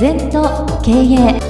[0.00, 1.40] 全と経営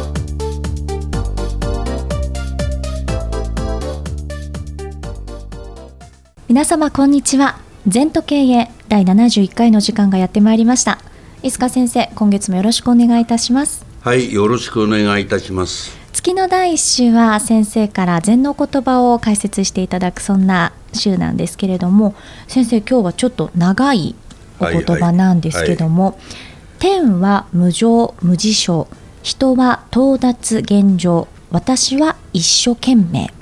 [6.48, 7.58] 皆様こんにちは。
[7.86, 10.98] 全と経営第71回の時間がやってまいりました。
[11.42, 13.84] 飯塚先生今月もよろしくお願いいたします。
[14.00, 15.94] はいよろしくお願いいたします。
[16.14, 22.14] 月の第一週は先生から禅の言葉を解説していただくそんな週なんですけれども
[22.46, 24.14] 先生今日はちょっと長い
[24.58, 26.47] お言葉なんですけども、はいはいはい
[26.78, 28.88] 天は無常無事象
[29.22, 33.32] 人は到達現状私は一生懸命。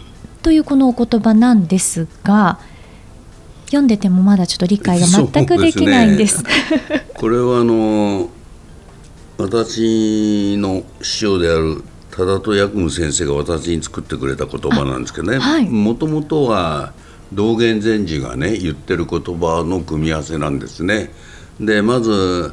[0.42, 2.60] というこのお言葉なんですが
[3.66, 6.44] 読んでてもまだちょっと理解が全くできないんです。
[6.44, 8.30] ですね、これはあの
[9.38, 11.82] 私の師匠である
[12.12, 15.38] 多田と薬務先生が私に作ってくれた言葉なんですけどね。
[15.68, 16.92] もともとは
[17.32, 21.12] 道元禅師がね言ってる言葉の組み合わせなんですね。
[21.60, 22.52] でまず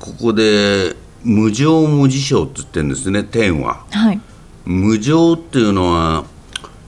[0.00, 4.20] ここで無常無事象って言ってるんですね天は、はい、
[4.64, 6.24] 無常っていうのは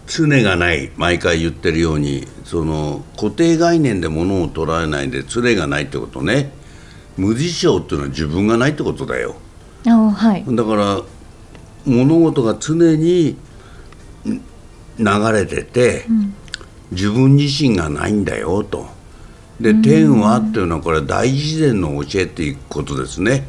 [0.07, 6.53] 常がない毎回言ってるようにその固定概念でものを捉えないで常がないってことね。
[7.17, 9.37] 無事象っていうのは自分がないってことだよ。
[9.84, 11.03] はい、だから
[11.87, 13.37] 物事が常に
[14.25, 16.34] 流れてて、うん、
[16.91, 18.89] 自分自身がないんだよと
[19.61, 23.47] で天はっていうのはこれ大自然の教えていくことですね。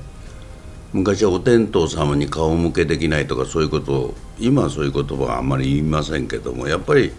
[0.93, 7.11] 昔はお天道様に顔向けできないとかそういうことを今はそういう言葉はあんまり言いませんけどもやっぱり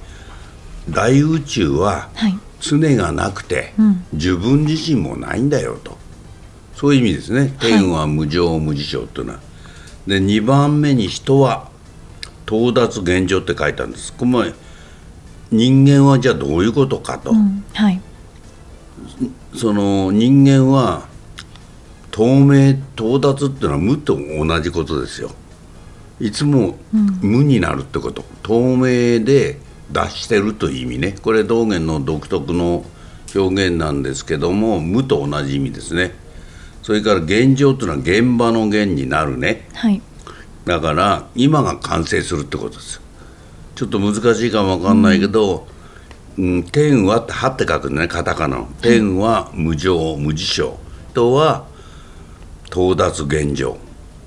[0.88, 2.08] 大宇宙は
[2.60, 3.74] 常がなくて、
[4.12, 5.98] 自分自身もないんだよと。
[6.74, 7.54] そういう意味ですね。
[7.60, 9.40] 天は無常無事象というのは。
[10.06, 11.68] で2番目に人は
[12.46, 14.14] 到達現状って書いたんです。
[14.14, 14.44] この
[15.50, 17.32] 人間はじゃあどういうことかと。
[17.32, 17.64] うん。
[17.74, 18.00] はい
[19.54, 21.06] その人間は
[22.10, 25.30] 透明到達っていうのは無と同じことですよ。
[26.20, 26.76] いつも
[27.22, 29.58] 無になるってこと、うん、透明で
[29.92, 31.14] 脱してるという意味ね。
[31.22, 32.84] これ道元の独特の
[33.34, 36.12] 表現なんですけども無と同じ意味ですね。
[36.82, 40.00] それから現状というのは現場の現になるね、はい、
[40.64, 43.00] だから今が完成するってことです。
[43.74, 45.77] ちょっと難しいかも分かんないけど、うん
[46.38, 50.78] うん、天はって「は」って書くんだねカタカナの天は無常無事象。
[51.10, 51.66] 人は
[52.66, 53.76] 到達現状。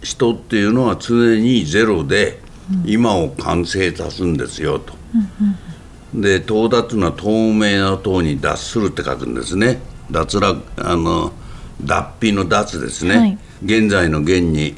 [0.04, 2.42] 人っていうのは常にゼロで
[2.86, 4.94] 今を完成さすんですよと。
[6.14, 9.80] で到達のは透明な塔に脱するって書くんですね。
[10.10, 11.32] 脱落あの
[11.82, 14.76] 脱皮の脱ですね、はい、現在の現に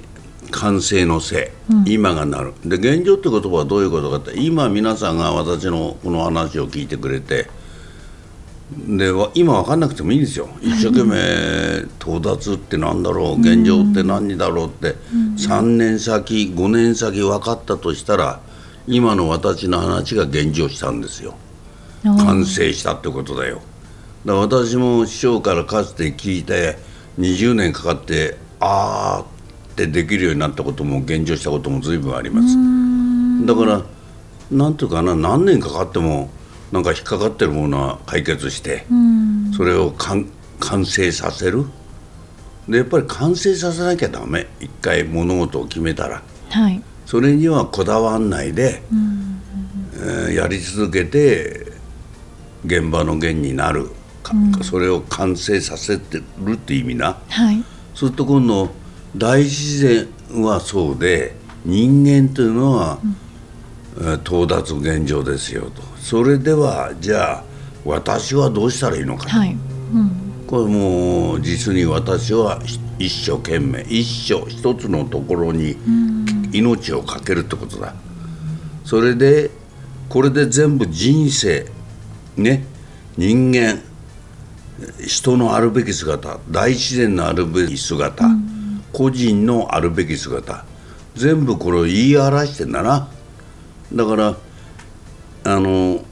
[0.54, 2.54] 完成のせ、うん、今がなる。
[2.64, 7.50] で現状って言葉はどういうことかって今皆さんが私のこの話を聞いてくれて
[8.72, 10.48] で今分かんなくてもいいんですよ。
[10.62, 18.40] 一生懸命到達って何だろう現状って何だろうって、うん、3年先5年先分かったとしたら
[18.88, 21.36] 今の私の話が現状したんですよ。
[22.04, 23.62] 完成したってことだよ。
[24.26, 26.78] だから私も師匠からかつて聞いて
[27.20, 29.33] 20年かかってああ
[29.74, 32.56] ってできるようになったことも現状したことも随分あります。
[33.46, 33.84] だから
[34.52, 36.30] 何ていうかな何年かかっても
[36.72, 38.86] なんか引っかかってるものは解決して
[39.58, 40.28] それを完
[40.86, 41.66] 成させる。
[42.70, 44.48] でやっぱり完成させなきゃダメ。
[44.62, 48.84] 一回物事を決めたら、はい、それにはこだわんないで、
[49.96, 51.74] えー、やり続けて
[52.66, 53.90] 現場の現になる、
[54.62, 57.64] それを完成させてるって意味な、はい、
[57.94, 58.72] そうすると今度
[59.16, 60.08] 大自然
[60.42, 61.36] はそうで
[61.66, 63.00] 人間というのは、
[63.98, 65.82] うん、到達現状ですよと。
[65.98, 67.44] それではじゃあ
[67.86, 69.52] 私はどうしたらいいのかと、はい。
[69.52, 72.62] うん、これもう実に私は
[72.98, 75.78] 一生懸命一生一つのところに
[76.52, 77.94] 命を懸けるってことだ。
[78.84, 79.52] それで
[80.10, 81.68] これで全部人生
[82.36, 82.66] ね
[83.16, 83.80] 人間
[85.06, 88.53] 人のあるべき姿大自然のあるべき姿、うん
[88.94, 90.64] 個人のあるべき姿。
[91.16, 93.10] 全部これを言い表してんだな。
[93.92, 94.36] だから
[95.44, 96.04] あの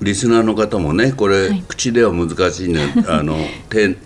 [0.00, 2.94] リスナーの方もねこれ、はい、口では難しいね。
[3.08, 3.36] あの
[3.70, 3.96] 天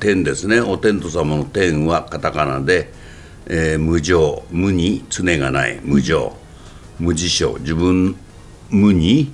[0.00, 0.60] 天ですね。
[0.60, 2.92] お天道様の天はカタカナで、
[3.46, 4.42] えー、無常。
[4.50, 5.80] 無に常がない。
[5.84, 6.36] 無常。
[6.98, 8.16] 無事象自分
[8.70, 9.30] 無に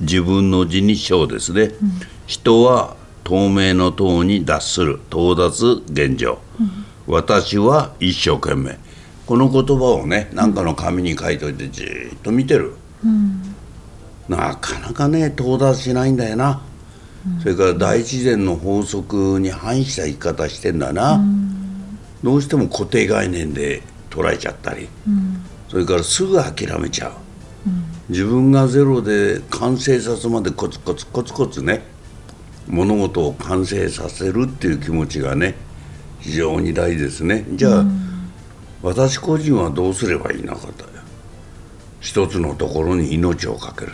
[0.00, 1.92] 自分の字に象ですね、うん、
[2.26, 5.00] 人は透明の塔に脱する。
[5.10, 8.78] 到達現状、うん私は一生懸命。
[9.26, 12.74] この言葉をね何かの紙に書いといてじっと見てる、
[13.04, 13.42] うん、
[14.28, 16.62] なかなかね到達しないんだよな、
[17.26, 24.88] うん、それから大自然の法則に反した生き方してんだな、うん、どうしても固定概念で捉えちゃったり、
[25.68, 27.12] それからすぐ諦めちゃう、
[28.08, 31.82] 自分がゼロで完成させまでコツコツコツコツね
[32.66, 35.54] 物事を完成させるっていう気持ちがね
[36.26, 37.46] 非常に大事ですね。
[37.52, 37.84] じゃあ、
[38.82, 40.84] 私個人はどうすればいいのかと
[42.00, 43.92] 一つのところに命をかける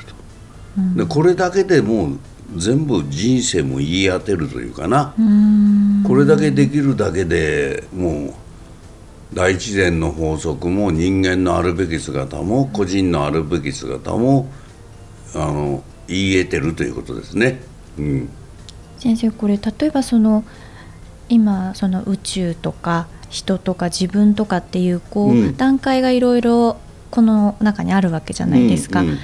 [0.97, 2.19] と、でこれだけでもう
[2.57, 5.15] 全部人生も言い当てるというかな。
[6.07, 8.35] これだけできるだけでもう
[9.35, 14.51] 大自然の法則も人間のあるべき姿も個人のあるべき姿も
[15.35, 17.61] あの言い得てるということですね。
[17.99, 18.29] うん、
[18.99, 20.45] 先生これ例えばその
[21.33, 26.77] 今その宇宙とか人とか自分とかっていうこう、うん、段階がいろいろ
[27.11, 29.01] この中にあるわけじゃないですか。
[29.01, 29.19] うんうん。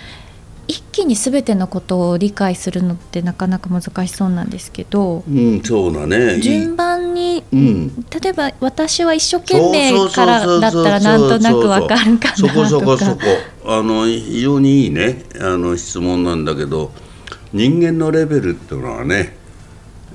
[0.67, 6.41] 一気に全てのことを理解するのってなかなか難しそうなんですけど、うん、そうだね。
[6.41, 7.89] 順番に、うん、
[8.23, 12.49] 例えば私は一生懸命からだったらなんとなくわかるかなとか。
[12.49, 13.21] そこそこそこ
[13.67, 15.25] あの非常にいいね。
[15.41, 16.93] あの質問なんだけど
[17.53, 19.38] 人間のレベルっていうのはね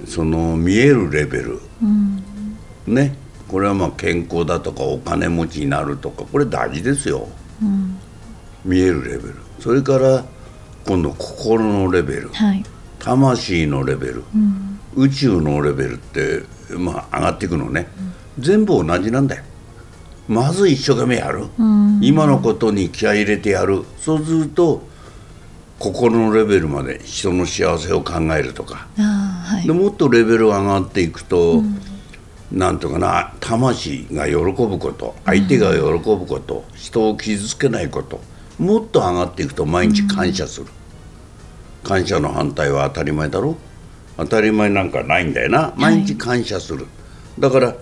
[0.05, 2.23] その見えるレベル、うん、
[2.87, 3.15] ね。
[3.47, 7.27] これはまあ健康だとかお金持ちになるとかこれ大事ですよ、
[7.61, 7.99] うん、
[8.65, 9.35] 見えるレベル。
[9.59, 10.25] それから
[10.87, 12.63] 今度心のレベル、はい、
[12.99, 16.43] 魂のレベル、うん、宇宙のレベルって、
[16.75, 17.87] まあ、上がっていくのね、
[18.37, 19.43] うん、全部同じなんだよ。
[20.27, 23.83] まず一生懸命やる、うん、今のことに気合い入れてやる。
[23.99, 24.87] そうすると
[25.79, 31.79] 心のレベルまで人の幸せを考えるとか、はい、でもっとレベル上がっていくと、うん、
[32.51, 38.21] なんとかな魂が喜ぶこと相手が喜ぶこと、人を傷つけないこと
[38.59, 43.57] もっと上がっていくと毎日感謝する、うん、感謝の反対は当たり前だろ。
[44.15, 45.73] 当たり前なんかないんだよな。
[45.75, 46.83] 毎日感謝する、は
[47.39, 47.75] い、だから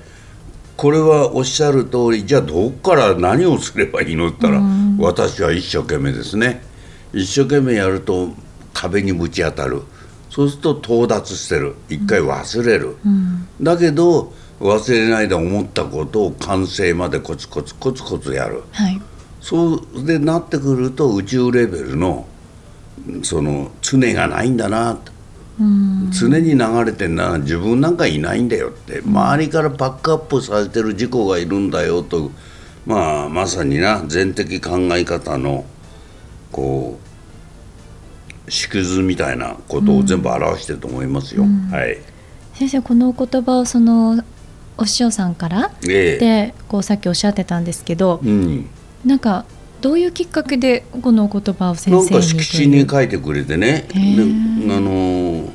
[0.77, 6.63] これはおっしゃる通りじゃあどっから何をすればいいのって言ったら、うん、私は一生懸命ですね
[7.13, 8.29] 一生懸命やると
[8.73, 9.83] 壁にぶち当たる。
[10.29, 11.75] そうすると到達してる。
[11.89, 14.31] 一回忘れる、うん、だけど
[14.61, 19.01] 忘れないで思ったことを完成までコツコツコツコツやる、はい。
[19.41, 22.27] そうでなってくると宇宙レベルの
[23.23, 24.95] その常がないんだな。
[24.95, 25.11] と。
[26.11, 27.37] 常に流れてんな。
[27.39, 29.01] 自分なんかいないんだよって。
[29.01, 32.31] 周りからバックアップされてる事故がいるんだよと、
[32.85, 34.03] まあ、まさにな。
[34.07, 35.65] 全的考え方の
[36.51, 37.00] こう
[38.51, 41.44] 縮図みたいなことを全部表してると思いますよ。
[41.44, 41.50] うん。
[41.50, 41.98] うん、はい、
[42.53, 44.21] 先生このお言葉をその
[44.77, 48.68] お師匠さんから、ええ、でこうさっきおっしゃってたんですけど、うん、
[49.06, 49.45] なんか
[49.80, 53.88] どういうきっかけでこのお言葉を先生になんかに書いてくれてね。
[53.94, 55.53] であの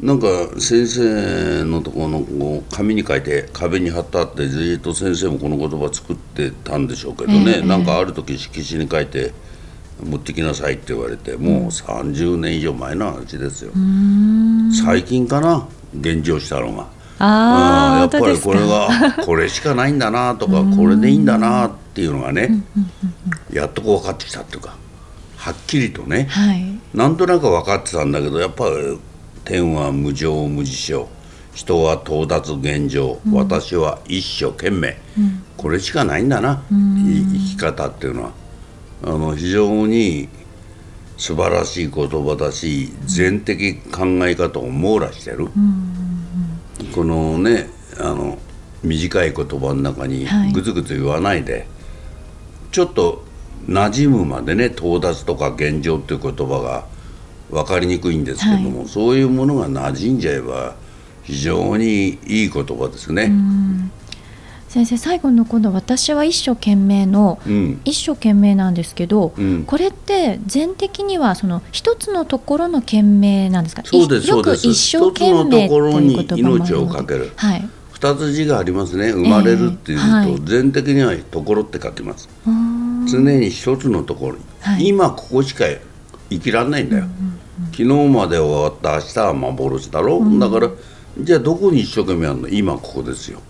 [0.00, 0.26] なんか
[0.60, 9.32] 先生のところのこう紙に書いて壁に貼ってあってずっと先生もこの言葉作ってたんでしょうけどね、なんかある時色紙に書いて
[10.02, 13.72] 持ってきなさいって言われてもう30年以上前の話ですよ。
[14.84, 15.68] 最近かな？
[15.98, 16.86] 現状したのが。
[17.20, 18.88] あ、うん、やっぱりこれが
[19.26, 22.48] これしかないんだなとかこれでいいんだなってっていうのがね、
[23.52, 24.76] やっとこう分かってきたっていうか
[25.36, 29.00] はっきりとね、はい、なんとなく分かってたんだけどやっぱり
[29.44, 31.08] 天は無常無事象
[31.54, 38.32] 人は到達現状、うん、私は一生懸命、うん、これしかないんだな、うん、生き方っていうのは
[39.02, 40.28] あの非常に
[41.16, 45.48] 素晴らしい言葉だし全的考え方を網羅してる、
[46.94, 48.38] このねあの
[48.82, 51.66] 短い言葉の中にぐずぐず言わないで、はい
[52.70, 53.24] ちょっと
[53.66, 56.86] 馴染むまでね到達とか現状っていう言葉が
[57.50, 60.74] 分かりにくいんですけども、はい、そういうものが馴染んじゃえば
[61.22, 63.32] 非常にいい言葉ですね。
[64.68, 73.82] 先生最後の今度私は一生懸命の、うん、一生懸命なんですけど、うん、これって全的にはその一つのところの懸命なんですか？
[73.84, 79.10] そうですよく一生懸命っていう言葉も命をかける、はい、2つ字がありますね。
[79.10, 82.28] 生まれるっていうと、えーはい、全的には「ところ」って書きます。
[83.10, 85.64] 常に一つのところ、はい、今ここしか
[86.28, 87.84] 生きられないんだよ、うんうんうん、昨日
[88.14, 90.24] まで終わった明日は幻だろ、う。
[90.26, 90.68] ん、だから
[91.18, 92.48] じゃあどこに一生懸命あるの？
[92.48, 93.40] 今ここですよ、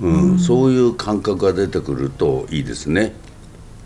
[0.00, 3.12] うん、うん、そういう感覚が出てくるといいですね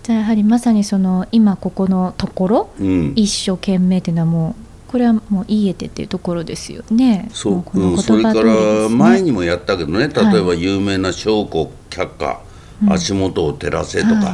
[0.03, 7.29] じゃあやはりまさにその今ここのところ、うん、一生懸命っていうのはもうこれはもう言えてっていうところですよね。
[7.33, 12.41] そう、うん、それから前にもやったけどね、例えば有名な証拠却下、
[12.89, 14.31] 足元を照らせとか、は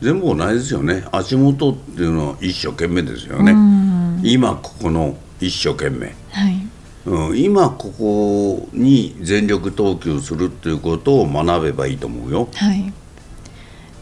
[0.00, 1.04] い、全部同じですよね。
[1.12, 3.52] 足元っていうのは一生懸命ですよね。
[4.22, 6.14] 今ここの一生懸命。
[6.30, 6.66] はい。
[7.08, 12.48] うん、今ここに全力投球するっていうことを学べばいいと思うよ。
[12.54, 12.92] はい。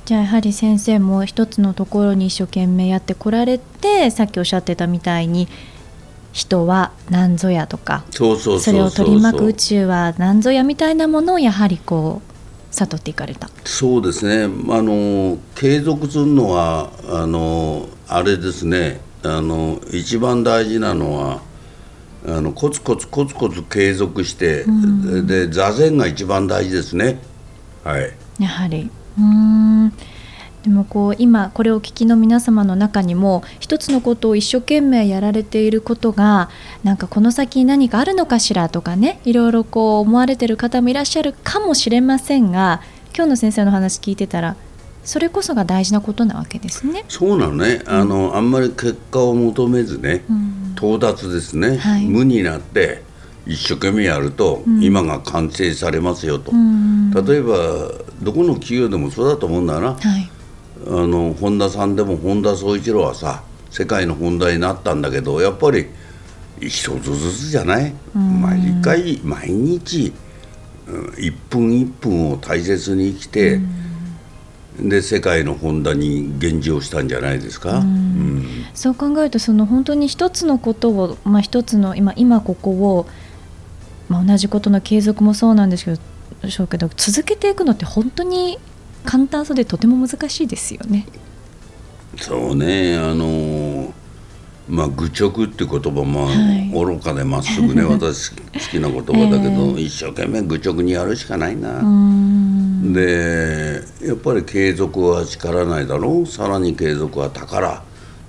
[0.05, 5.49] じゃあやはり先生も一つのところに一生懸命やってこられてさっきおっしゃってたみたいに
[6.33, 8.37] 人は何ぞやとかそ
[8.73, 12.37] れを取り巻く宇宙は何ぞやみたいなものをやはりこう
[12.75, 13.49] 悟っていかれた。
[13.65, 14.45] そうですね。
[14.45, 19.01] あの継続するのはあのあれですね。
[19.25, 21.41] あの一番大事なのは
[22.26, 27.21] あのコツコツコツコツ継続して、うん、で座禅が一番大事ですね。
[27.85, 28.12] はい。
[28.40, 28.90] やはり。
[29.18, 29.92] うん。
[30.64, 36.50] でもこう今これを聞きの皆様の中にも一つのことを一生懸命やられていることが
[36.83, 42.83] なんかこの先に何かあるのかしらとかねいろいろこう思われてる方もいらっしゃるかもしれませんが
[43.14, 44.56] 今日の先生の話聞いてたら
[45.07, 47.05] それこそが大事なことなわけですね。
[47.09, 53.03] そうなのね、あの、うん、あんまり結果を求めずね、うん、到達ですね、はい、無になって
[53.47, 60.29] 一生懸命やると、今が完成されますよと、例えばどこの企業でもそうだと思うんだな、はい、
[60.89, 65.87] あの本田さんでも本田宗一郎はさ世界の本題になったんだけどやっぱり
[66.61, 67.95] 一つずつじゃない？
[68.15, 70.13] 毎回毎日
[71.19, 73.61] 一分一分を大切に生きて
[74.78, 83.06] で世界の本田に現状したんじゃないですか、うん、そう考えるとその本当に一つのことを、まあ、一つの今今ここを、
[84.09, 85.95] まあ、同じことの継続もそうなんですけ
[86.42, 88.59] どしょうけど続けていくのって本当に
[89.04, 91.06] 簡単そうでとても難しいですよね。
[92.18, 92.99] そうね。
[92.99, 93.95] あの
[94.68, 98.37] まあ愚直って言葉も、はい、愚かでまっすぐね 私好
[98.71, 101.80] きな言葉だけど、えー、一生懸命愚直にやるしかないな。
[102.93, 106.26] でやっぱり継続は力ないだろう。
[106.26, 107.83] さらに継続は宝。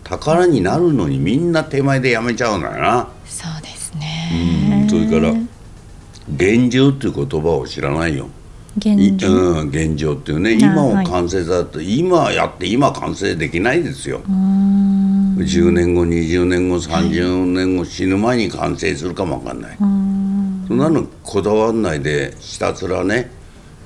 [0.04, 3.08] 宝になるのにみんな手前でやめちゃうんだよな。
[3.26, 5.34] そうですね、うん、それから
[6.34, 8.30] 現状っていう言葉を知らないよ。
[8.78, 10.54] 現状,、うん、現状っていうね。
[10.54, 14.22] 今を完成だと、はい、今やって今完成できないですよ。
[14.28, 19.78] 10年後20年後30年後、はい、死ぬ前に完成するかも分かんない。
[19.78, 23.32] そんなのこだわんないでひたすらね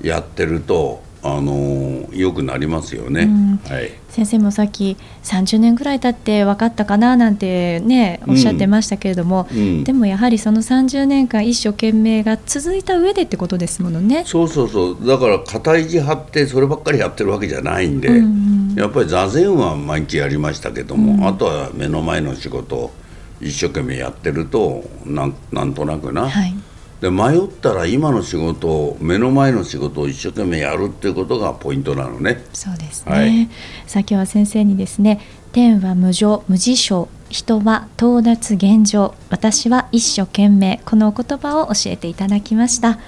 [0.04, 3.30] やってるとあのよくなりますよね、
[3.70, 9.58] はい、先生もさっき30年ぐらい経って分かったかななんてねおっしゃってましたけれども、うん。
[9.58, 14.24] うん、でもやはりその30年間一生懸命が続いた上でってことですものね。
[14.26, 15.08] そうそうそう。
[15.08, 22.92] だから肩意地張ってそればっかりやってるわけじゃないんで、うんうん、やっぱり座禅は毎日やりましたけども、うん、あとは目の前の仕事を
[23.40, 26.56] 一生懸命やってるとなんなんとなくな、はい
[27.02, 32.44] で迷ったら今の仕事を目の前の仕事を一生懸命やるっていうことがポイントなのね。
[32.54, 33.50] そうですね、はい、
[33.88, 35.20] さあ今日は先生にですね
[35.52, 39.16] 天は無常無事象人は到達現状。
[39.30, 43.00] 私は一生懸命このお言葉を教えていただきました。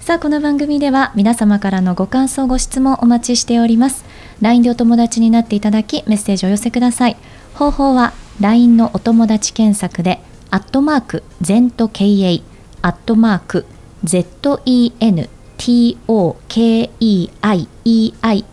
[0.00, 4.04] さあこの番組では皆様からのご感想ご質問お待ちしております。
[4.40, 7.16] LINE でお友達になっていただきメッセージをお寄せください。
[7.54, 12.49] 方法は LINE のお友達検索でアットマーク ZENTOKEI
[12.82, 13.66] アットマーク
[14.04, 14.82] ZENTOKEIEI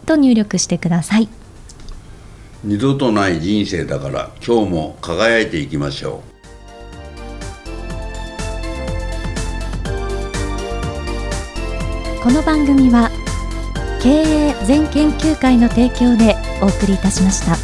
[0.06, 1.30] と入力してください
[2.64, 6.22] 二度とない人生だから今日も輝いていきましょ
[12.20, 13.10] うこの番組は
[14.02, 17.57] 経営全研究会の提供でお送りいたしました。